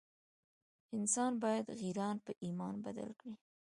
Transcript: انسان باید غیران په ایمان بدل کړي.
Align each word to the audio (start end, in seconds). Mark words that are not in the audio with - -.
انسان 0.97 1.31
باید 1.43 1.65
غیران 1.81 2.15
په 2.25 2.31
ایمان 2.45 2.75
بدل 2.85 3.09
کړي. 3.19 3.35